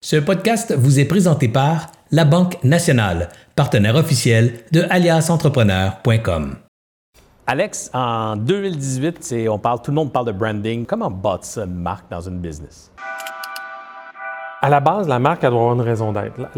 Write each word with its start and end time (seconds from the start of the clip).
Ce 0.00 0.14
podcast 0.14 0.72
vous 0.78 1.00
est 1.00 1.06
présenté 1.06 1.48
par 1.48 1.88
La 2.12 2.24
Banque 2.24 2.62
Nationale, 2.62 3.30
partenaire 3.56 3.96
officiel 3.96 4.60
de 4.70 4.82
aliasentrepreneur.com. 4.88 6.54
Alex, 7.48 7.90
en 7.92 8.36
2018, 8.36 9.34
on 9.50 9.58
parle, 9.58 9.82
tout 9.82 9.90
le 9.90 9.96
monde 9.96 10.12
parle 10.12 10.26
de 10.26 10.32
branding. 10.32 10.86
Comment 10.86 11.10
bâtir 11.10 11.64
une 11.64 11.74
marque 11.74 12.08
dans 12.12 12.20
une 12.20 12.38
business? 12.38 12.92
À 14.62 14.68
la 14.68 14.78
base, 14.78 15.08
la 15.08 15.18
marque, 15.18 15.42
elle 15.42 15.50
doit 15.50 15.58
avoir 15.58 15.74
une 15.74 15.80
raison 15.80 16.12
d'être. 16.12 16.48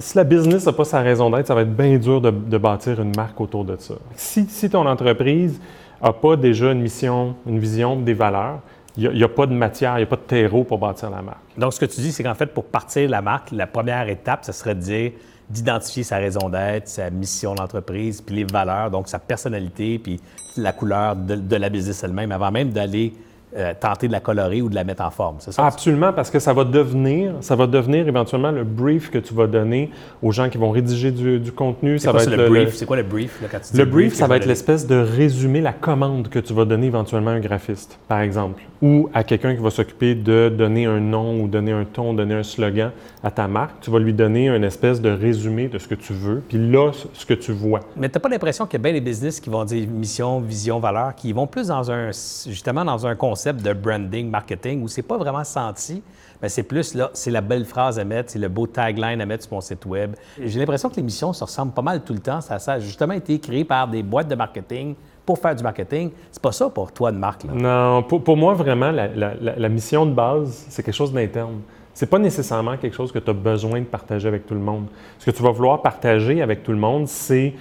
si 0.00 0.18
la 0.18 0.24
business 0.24 0.66
n'a 0.66 0.72
pas 0.74 0.84
sa 0.84 1.00
raison 1.00 1.30
d'être, 1.30 1.46
ça 1.46 1.54
va 1.54 1.62
être 1.62 1.74
bien 1.74 1.96
dur 1.96 2.20
de, 2.20 2.58
bâtir 2.58 3.00
une 3.00 3.16
marque 3.16 3.40
autour 3.40 3.64
de 3.64 3.76
ça. 3.78 3.94
Si, 4.16 4.44
si 4.50 4.68
ton 4.68 4.86
entreprise 4.86 5.58
n'a 6.02 6.12
pas 6.12 6.36
déjà 6.36 6.72
une 6.72 6.82
mission, 6.82 7.36
une 7.46 7.58
vision, 7.58 7.96
des 7.96 8.12
valeurs, 8.12 8.60
il 8.96 9.10
n'y 9.10 9.22
a, 9.22 9.28
pas 9.28 9.46
de 9.46 9.52
matière, 9.52 9.94
il 9.94 9.98
n'y 9.98 10.02
a 10.04 10.06
pas 10.06 10.16
de 10.16 10.22
terreau 10.22 10.64
pour 10.64 10.78
bâtir 10.78 11.10
la 11.10 11.22
marque. 11.22 11.40
Donc, 11.56 11.74
ce 11.74 11.80
que 11.80 11.86
tu 11.86 12.00
dis, 12.00 12.12
c'est 12.12 12.22
qu'en 12.22 12.34
fait, 12.34 12.46
pour 12.46 12.64
partir 12.64 13.08
la 13.10 13.20
marque, 13.20 13.50
la 13.52 13.66
première 13.66 14.08
étape, 14.08 14.44
ce 14.44 14.52
serait 14.52 14.74
de 14.74 14.80
dire 14.80 15.12
d'identifier 15.48 16.02
sa 16.02 16.16
raison 16.16 16.48
d'être, 16.48 16.88
sa 16.88 17.08
mission 17.10 17.54
d'entreprise, 17.54 18.20
puis 18.20 18.36
les 18.36 18.44
valeurs, 18.44 18.90
donc 18.90 19.06
sa 19.08 19.18
personnalité, 19.18 19.98
puis 19.98 20.20
la 20.56 20.72
couleur 20.72 21.14
de, 21.14 21.36
de 21.36 21.56
la 21.56 21.68
business 21.68 22.02
elle-même, 22.02 22.32
avant 22.32 22.50
même 22.50 22.70
d'aller 22.70 23.12
euh, 23.56 23.72
tenter 23.78 24.08
de 24.08 24.12
la 24.12 24.18
colorer 24.18 24.60
ou 24.60 24.68
de 24.68 24.74
la 24.74 24.82
mettre 24.82 25.04
en 25.04 25.10
forme, 25.10 25.36
c'est 25.38 25.52
ça? 25.52 25.64
Absolument, 25.64 26.12
parce 26.12 26.30
que 26.30 26.40
ça 26.40 26.52
va 26.52 26.64
devenir, 26.64 27.34
ça 27.40 27.54
va 27.54 27.68
devenir 27.68 28.08
éventuellement 28.08 28.50
le 28.50 28.64
brief 28.64 29.08
que 29.08 29.18
tu 29.18 29.32
vas 29.34 29.46
donner 29.46 29.90
aux 30.20 30.32
gens 30.32 30.48
qui 30.48 30.58
vont 30.58 30.72
rédiger 30.72 31.12
du, 31.12 31.52
contenu. 31.52 32.00
Ça 32.00 32.10
va 32.10 32.24
être 32.24 32.34
le, 32.34 32.48
brief? 32.48 32.74
C'est 32.74 32.86
quoi 32.86 32.96
le 32.96 33.04
brief? 33.04 33.40
le 33.72 33.84
brief, 33.84 34.14
ça 34.14 34.26
va 34.26 34.36
être 34.36 34.46
l'espèce 34.46 34.86
de 34.88 34.96
résumé, 34.96 35.60
la 35.60 35.72
commande 35.72 36.28
que 36.28 36.40
tu 36.40 36.52
vas 36.54 36.64
donner 36.64 36.88
éventuellement 36.88 37.30
à 37.30 37.34
un 37.34 37.40
graphiste, 37.40 37.98
par 38.08 38.20
exemple, 38.20 38.62
ou 38.82 39.08
à 39.14 39.22
quelqu'un 39.22 39.54
qui 39.54 39.62
va 39.62 39.70
s'occuper 39.70 40.16
de 40.16 40.48
donner 40.48 40.86
un 40.86 40.98
nom 40.98 41.40
ou 41.40 41.46
donner 41.46 41.70
un 41.70 41.84
ton, 41.84 42.14
donner 42.14 42.34
un 42.34 42.42
slogan 42.42 42.90
à 43.22 43.30
ta 43.30 43.46
marque. 43.46 43.80
Tu 43.80 43.92
vas 43.92 44.00
lui 44.00 44.12
donner 44.12 44.48
une 44.48 44.64
espèce 44.64 45.00
de 45.00 45.10
résumé 45.10 45.68
de 45.68 45.78
ce 45.78 45.86
que 45.86 45.94
tu 45.94 46.12
veux, 46.12 46.42
puis 46.46 46.58
là, 46.58 46.90
ce 47.12 47.24
que 47.24 47.34
tu 47.34 47.52
vois. 47.52 47.80
Mais 47.96 48.08
tu 48.08 48.16
n'as 48.18 48.20
pas 48.20 48.28
l'impression 48.28 48.66
qu'il 48.66 48.80
y 48.80 48.82
a 48.82 48.82
bien 48.82 48.92
des 48.92 49.00
business 49.00 49.38
qui 49.38 49.50
vont 49.50 49.64
dire 49.64 49.88
mission, 49.88 50.40
vision, 50.40 50.80
valeur, 50.80 51.14
qui 51.14 51.32
vont 51.32 51.46
plus 51.46 51.68
dans 51.68 51.90
un, 51.90 52.10
justement, 52.46 52.84
dans 52.84 53.06
un 53.06 53.14
concept 53.14 53.35
de 53.44 53.72
branding, 53.72 54.30
marketing, 54.30 54.82
où 54.82 54.88
c'est 54.88 55.02
pas 55.02 55.18
vraiment 55.18 55.44
senti, 55.44 56.02
mais 56.42 56.48
c'est 56.48 56.62
plus 56.62 56.94
là, 56.94 57.10
c'est 57.14 57.30
la 57.30 57.40
belle 57.40 57.64
phrase 57.64 57.98
à 57.98 58.04
mettre, 58.04 58.30
c'est 58.30 58.38
le 58.38 58.48
beau 58.48 58.66
tagline 58.66 59.20
à 59.20 59.26
mettre 59.26 59.44
sur 59.44 59.54
mon 59.54 59.60
site 59.60 59.84
web. 59.86 60.14
J'ai 60.40 60.58
l'impression 60.58 60.88
que 60.88 60.96
l'émission 60.96 61.32
se 61.32 61.44
ressemble 61.44 61.72
pas 61.72 61.82
mal 61.82 62.02
tout 62.02 62.12
le 62.12 62.20
temps. 62.20 62.40
Ça, 62.40 62.56
a 62.72 62.80
justement 62.80 63.14
été 63.14 63.38
créé 63.38 63.64
par 63.64 63.88
des 63.88 64.02
boîtes 64.02 64.28
de 64.28 64.34
marketing 64.34 64.94
pour 65.24 65.38
faire 65.38 65.54
du 65.54 65.62
marketing. 65.62 66.10
C'est 66.30 66.42
pas 66.42 66.52
ça 66.52 66.68
pour 66.68 66.92
toi 66.92 67.10
de 67.12 67.18
marque. 67.18 67.44
Là. 67.44 67.52
Non, 67.54 68.02
pour, 68.02 68.36
moi, 68.36 68.54
vraiment, 68.54 68.90
la, 68.90 69.68
mission 69.68 70.06
de 70.06 70.12
base, 70.12 70.66
c'est 70.68 70.82
quelque 70.82 70.94
chose 70.94 71.12
d'interne. 71.12 71.60
C'est 71.94 72.10
pas 72.10 72.18
nécessairement 72.18 72.76
quelque 72.76 72.94
chose 72.94 73.10
que 73.10 73.18
tu 73.18 73.30
as 73.30 73.34
besoin 73.34 73.80
de 73.80 73.86
partager 73.86 74.28
avec 74.28 74.46
tout 74.46 74.54
le 74.54 74.60
monde. 74.60 74.86
Ce 75.18 75.24
que 75.24 75.34
tu 75.34 75.42
vas 75.42 75.50
vouloir 75.50 75.80
partager 75.80 76.42
avec 76.42 76.62
tout 76.62 76.72
le 76.72 76.78
monde, 76.78 77.08
c'est 77.08 77.54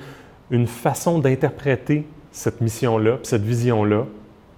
une 0.52 0.68
façon 0.68 1.20
d'interpréter 1.20 2.06
cette 2.32 2.60
mission-là, 2.60 3.20
cette 3.24 3.44
vision-là, 3.44 4.06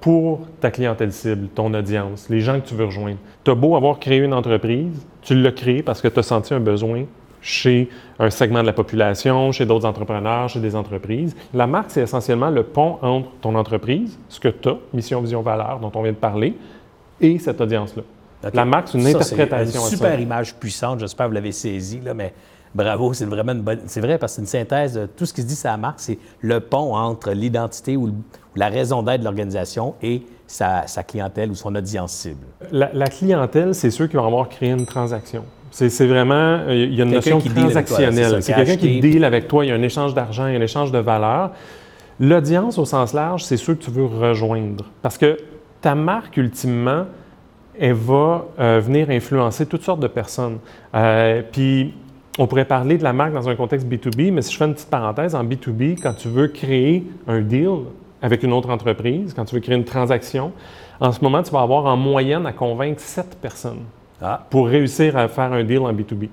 pour 0.07 0.47
ta 0.61 0.71
clientèle 0.71 1.11
cible, 1.11 1.49
ton 1.49 1.73
audience, 1.73 2.29
les 2.29 2.39
gens 2.39 2.61
que 2.61 2.65
tu 2.65 2.75
veux 2.75 2.85
rejoindre. 2.85 3.17
Tu 3.43 3.51
as 3.51 3.55
beau 3.55 3.75
avoir 3.75 3.99
créé 3.99 4.19
une 4.19 4.33
entreprise, 4.33 5.05
tu 5.21 5.35
l'as 5.35 5.51
créée 5.51 5.83
parce 5.83 5.99
que 5.99 6.07
tu 6.07 6.17
as 6.17 6.23
senti 6.23 6.53
un 6.53 6.61
besoin 6.61 7.03
chez 7.41 7.89
un 8.17 8.29
segment 8.29 8.61
de 8.61 8.67
la 8.67 8.71
population, 8.71 9.51
chez 9.51 9.65
d'autres 9.65 9.85
entrepreneurs, 9.85 10.47
chez 10.47 10.61
des 10.61 10.77
entreprises. 10.77 11.35
La 11.53 11.67
marque, 11.67 11.91
c'est 11.91 12.03
essentiellement 12.03 12.49
le 12.49 12.63
pont 12.63 12.99
entre 13.01 13.27
ton 13.41 13.53
entreprise, 13.55 14.17
ce 14.29 14.39
que 14.39 14.47
tu 14.47 14.69
as, 14.69 14.77
mission, 14.93 15.19
vision, 15.19 15.41
valeur, 15.41 15.79
dont 15.81 15.91
on 15.93 16.01
vient 16.01 16.13
de 16.13 16.17
parler, 16.17 16.55
et 17.19 17.37
cette 17.37 17.59
audience-là. 17.59 18.03
La 18.53 18.63
marque, 18.63 18.87
c'est 18.87 18.99
une 18.99 19.07
interprétation. 19.07 19.81
C'est 19.81 19.91
une 19.91 19.97
super 19.97 20.17
image 20.21 20.55
puissante, 20.55 21.01
j'espère 21.01 21.25
que 21.25 21.31
vous 21.31 21.35
l'avez 21.35 21.51
saisi, 21.51 21.99
là, 21.99 22.13
mais 22.13 22.33
bravo, 22.75 23.13
c'est 23.13 23.25
vraiment 23.25 23.53
une 23.53 23.61
bonne. 23.61 23.81
C'est 23.87 24.01
vrai 24.01 24.17
parce 24.17 24.33
que 24.33 24.35
c'est 24.35 24.41
une 24.41 24.47
synthèse 24.47 24.93
de 24.93 25.05
tout 25.05 25.25
ce 25.25 25.33
qui 25.33 25.41
se 25.41 25.47
dit 25.47 25.55
sur 25.55 25.69
la 25.69 25.77
marque, 25.77 25.99
c'est 25.99 26.19
le 26.41 26.59
pont 26.59 26.95
entre 26.95 27.31
l'identité 27.31 27.97
ou, 27.97 28.11
la 28.55 28.69
raison 28.69 29.03
d'être 29.03 29.19
de 29.19 29.25
l'organisation 29.25 29.93
et 30.01 30.23
sa, 30.47 30.85
clientèle 31.07 31.51
ou 31.51 31.55
son 31.55 31.75
audience 31.75 32.11
cible. 32.11 32.45
La, 32.71 33.05
clientèle, 33.05 33.75
c'est 33.75 33.91
ceux 33.91 34.07
qui 34.07 34.15
vont 34.15 34.25
avoir 34.25 34.49
créé 34.49 34.71
une 34.71 34.85
transaction. 34.85 35.43
C'est 35.69 36.07
vraiment, 36.07 36.61
il 36.69 36.95
y 36.95 37.01
a 37.01 37.03
une 37.03 37.11
notion 37.11 37.39
transactionnelle. 37.39 38.41
C'est 38.41 38.53
quelqu'un 38.53 38.77
qui 38.77 38.99
deal 38.99 39.23
avec 39.23 39.47
toi, 39.47 39.63
il 39.63 39.67
y 39.67 39.71
a 39.71 39.75
un 39.75 39.81
échange 39.81 40.15
d'argent, 40.15 40.47
il 40.47 40.53
y 40.53 40.55
a 40.55 40.59
un 40.59 40.63
échange 40.63 40.91
de 40.91 40.97
valeur. 40.97 41.51
L'audience, 42.19 42.79
au 42.79 42.85
sens 42.85 43.13
large, 43.13 43.43
c'est 43.43 43.57
ceux 43.57 43.75
que 43.75 43.83
tu 43.83 43.91
veux 43.91 44.05
rejoindre. 44.05 44.85
Parce 45.03 45.19
que 45.19 45.37
ta 45.81 45.93
marque, 45.93 46.37
ultimement, 46.37 47.05
elle 47.79 47.93
va 47.93 48.47
euh, 48.59 48.81
venir 48.83 49.09
influencer 49.11 49.67
toutes 49.67 49.83
sortes 49.83 49.99
de 49.99 50.07
personnes. 50.07 50.57
Euh, 50.95 51.43
puis, 51.51 51.93
on 52.37 52.47
pourrait 52.47 52.65
parler 52.65 52.97
de 52.97 53.03
la 53.03 53.13
marque 53.13 53.33
dans 53.33 53.49
un 53.49 53.55
contexte 53.55 53.87
B2B, 53.87 54.31
mais 54.31 54.41
si 54.41 54.53
je 54.53 54.57
fais 54.57 54.65
une 54.65 54.73
petite 54.73 54.89
parenthèse, 54.89 55.33
en 55.35 55.43
B2B, 55.43 55.99
quand 56.01 56.13
tu 56.13 56.27
veux 56.27 56.47
créer 56.47 57.05
un 57.27 57.41
deal 57.41 57.79
avec 58.21 58.43
une 58.43 58.53
autre 58.53 58.69
entreprise, 58.69 59.33
quand 59.33 59.45
tu 59.45 59.55
veux 59.55 59.61
créer 59.61 59.75
une 59.75 59.85
transaction, 59.85 60.51
en 60.99 61.11
ce 61.11 61.21
moment, 61.23 61.43
tu 61.43 61.51
vas 61.51 61.61
avoir 61.61 61.85
en 61.85 61.97
moyenne 61.97 62.45
à 62.45 62.53
convaincre 62.53 62.99
sept 62.99 63.37
personnes 63.41 63.83
ah. 64.21 64.45
pour 64.49 64.67
réussir 64.67 65.17
à 65.17 65.27
faire 65.27 65.51
un 65.53 65.63
deal 65.63 65.79
en 65.79 65.93
B2B. 65.93 66.29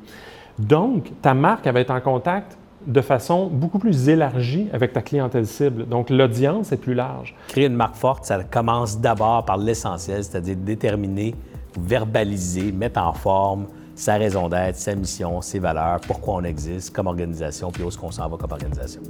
Donc, 0.59 1.11
ta 1.21 1.35
marque 1.35 1.67
va 1.67 1.81
être 1.81 1.91
en 1.91 2.01
contact 2.01 2.57
de 2.87 3.01
façon 3.01 3.47
beaucoup 3.47 3.79
plus 3.79 4.09
élargie 4.09 4.69
avec 4.73 4.93
ta 4.93 5.01
clientèle 5.01 5.47
cible. 5.47 5.87
Donc, 5.87 6.11
l'audience 6.11 6.71
est 6.71 6.77
plus 6.77 6.95
large. 6.95 7.35
Créer 7.49 7.67
une 7.67 7.75
marque 7.75 7.97
forte, 7.97 8.25
ça 8.27 8.43
commence 8.45 9.01
d'abord 9.01 9.45
par 9.45 9.57
l'essentiel, 9.57 10.23
c'est-à-dire 10.23 10.57
déterminer, 10.57 11.35
verbaliser, 11.79 12.73
mettre 12.73 13.01
en 13.01 13.13
forme, 13.15 13.67
sa 13.95 14.17
raison 14.17 14.49
d'être, 14.49 14.77
sa 14.77 14.95
mission, 14.95 15.41
ses 15.41 15.59
valeurs, 15.59 16.01
pourquoi 16.01 16.35
on 16.35 16.45
existe 16.45 16.95
comme 16.95 17.07
organisation, 17.07 17.71
puis 17.71 17.83
où 17.83 17.89
est-ce 17.89 17.99
qu'on 17.99 18.11
s'en 18.11 18.29
va 18.29 18.37
comme 18.37 18.53
organisation. 18.53 19.01